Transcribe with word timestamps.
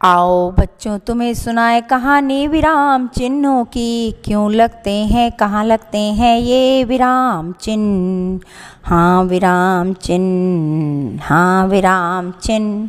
आओ 0.00 0.50
बच्चों, 0.50 0.98
तुम्हें 0.98 1.34
सुनाए 1.34 1.80
कहानी 1.80 2.46
विराम 2.48 3.06
चिन्हों 3.06 3.64
की। 3.64 4.10
क्यों 4.24 4.52
लगते 4.52 4.90
हैं, 4.90 5.32
कहाँ 5.32 5.64
लगते 5.64 5.98
हैं 5.98 6.38
ये 6.38 6.84
विराम 6.84 7.52
चिन्ह? 7.52 8.40
हाँ 8.84 9.24
विराम 9.24 9.92
चिन्ह 9.92 11.22
हाँ 11.22 11.66
विराम 11.66 12.30
चिन्ह 12.30 12.88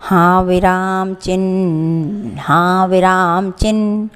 हाँ 0.00 0.42
विराम 0.42 1.14
चिन्ह 1.14 2.40
हाँ 2.40 2.88
विराम 2.88 3.50
चिन्ह। 3.50 4.08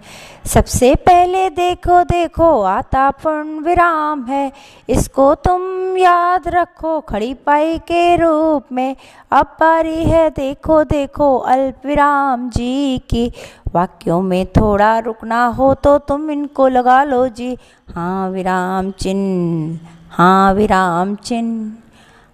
सबसे 0.44 0.94
पहले 0.96 1.48
देखो 1.50 2.02
देखो 2.04 2.50
आता 2.62 3.10
पूर्ण 3.10 3.58
विराम 3.58 4.24
है। 4.24 4.50
इसको 4.88 5.34
तुम 5.34 5.96
याद 5.96 6.48
रखो, 6.48 7.00
खड़ी 7.00 7.32
पाई 7.34 7.78
के 7.78 8.16
रूप 8.16 8.72
में। 8.72 8.96
अब 9.32 9.46
पारी 9.60 10.04
है, 10.04 10.28
देखो 10.30 10.82
देखो, 10.84 11.36
अल्प 11.38 11.86
विराम 11.86 12.48
जी 12.50 12.98
की। 13.10 13.30
वाक्यों 13.74 14.20
में 14.22 14.46
थोड़ा 14.46 14.98
रुकना 14.98 15.44
हो 15.46 15.72
तो 15.74 15.96
तुम 15.98 16.30
इनको 16.30 16.68
लगा 16.68 17.02
लो 17.04 17.26
जी। 17.28 17.56
हाँ 17.88 18.30
विराम 18.30 18.90
चिन्ह 18.90 19.78
हाँ 20.10 20.54
विराम 20.54 21.14
चिन्ह 21.14 21.72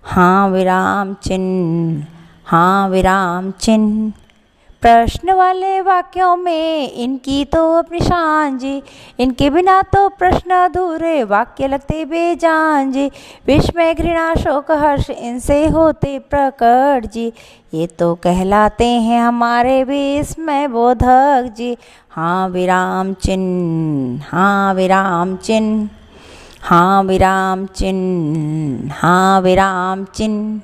हाँ 0.05 0.49
विराम 0.49 1.15
चिन्ह 1.15 2.07
हाँ 2.47 2.89
विराम 2.89 3.51
चिन्ह। 3.51 4.13
प्रश्न 4.85 5.33
वाले 5.33 5.81
वाक्यों 5.81 6.37
में, 6.37 6.93
इनकी 6.93 7.45
तो 7.45 7.61
अपनी 7.75 8.01
शान 8.01 8.59
जी, 8.59 8.83
इनके 9.21 9.49
बिना 9.51 9.81
तो 9.83 10.09
प्रश्न 10.09 10.51
अधूरे 10.55 11.23
वाक्य 11.25 11.69
लगते 11.69 12.05
बेजान 12.05 12.91
जी। 12.93 13.07
विश्व 13.47 13.81
घृणा, 13.93 14.35
शोक, 14.35 14.71
हर्ष, 14.71 15.09
इनसे 15.11 15.67
होते 15.67 16.19
प्रकट 16.31 17.07
जी। 17.07 17.33
ये 17.75 17.87
तो 17.99 18.15
कहलाते 18.15 18.85
हैं 18.85 19.21
हमारे 19.23 19.83
विष 19.85 20.39
में 20.39 20.73
बोधक 20.73 21.55
जी। 21.57 21.77
हाँ 22.11 22.49
विराम 22.49 23.15
चिन्ह 23.15 24.27
हाँ 24.31 24.75
विराम 24.75 25.37
चिन्ह 25.37 25.89
हाँ 26.63 27.03
विराम 27.05 27.67
चिन्ह 27.67 28.93
हाँ 28.93 29.41
विराम 29.41 30.05
चिन्ह। 30.05 30.61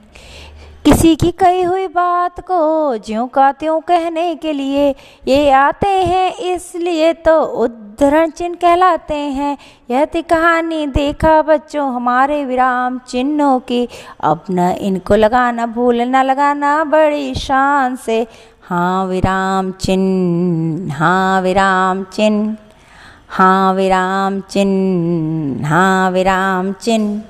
किसी 0.84 1.14
की 1.16 1.30
कही 1.30 1.62
हुई 1.62 1.86
बात 1.88 2.40
को 2.40 2.96
ज्यों 2.96 3.26
का 3.28 3.50
त्यों 3.52 3.80
कहने 3.80 4.34
के 4.34 4.52
लिए 4.52 4.88
ये 5.28 5.50
आते 5.50 5.88
हैं, 5.88 6.34
इसलिए 6.36 7.12
तो 7.12 7.40
उद्धरण 7.42 8.30
चिन्ह 8.30 8.54
कहलाते 8.54 9.14
हैं। 9.14 9.56
यह 9.90 10.04
थी 10.04 10.22
कहानी, 10.22 10.86
देखा 10.86 11.40
बच्चों 11.42 11.88
हमारे 11.94 12.44
विराम 12.44 12.98
चिन्हों 13.08 13.58
की। 13.60 13.88
अब 14.20 14.44
न 14.50 14.70
इनको 14.80 15.16
लगाना, 15.16 15.66
भूल 15.66 16.00
न 16.00 16.22
लगाना 16.24 16.72
बड़ी 16.84 17.34
शान 17.34 17.96
से। 17.96 18.26
हाँ 18.62 19.06
विराम 19.06 19.70
चिन्ह 19.72 20.94
हाँ 20.94 21.40
विराम 21.42 22.04
चिन्ह 22.04 22.56
हाँ 23.30 23.74
विराम 23.74 24.40
चिन्ह 24.40 25.66
हाँ 25.66 26.10
विराम 26.10 26.72
चिन्ह। 26.72 27.29